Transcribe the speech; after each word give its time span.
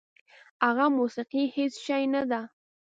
هغه 0.65 0.85
موسیقي 0.97 1.43
هېڅ 1.55 1.73
شی 1.85 2.03
نه 2.13 2.23
ده. 2.29 2.41